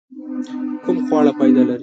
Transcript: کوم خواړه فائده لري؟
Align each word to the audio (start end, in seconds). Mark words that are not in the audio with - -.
کوم 0.83 0.97
خواړه 1.05 1.31
فائده 1.37 1.61
لري؟ 1.67 1.79